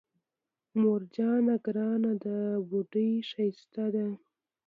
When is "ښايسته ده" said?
3.29-4.07